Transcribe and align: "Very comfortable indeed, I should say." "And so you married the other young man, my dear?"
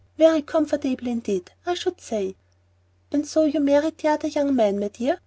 "Very 0.17 0.41
comfortable 0.41 1.05
indeed, 1.07 1.51
I 1.63 1.75
should 1.75 2.01
say." 2.01 2.35
"And 3.11 3.27
so 3.27 3.45
you 3.45 3.59
married 3.59 3.99
the 3.99 4.07
other 4.07 4.29
young 4.29 4.55
man, 4.55 4.79
my 4.79 4.87
dear?" 4.87 5.19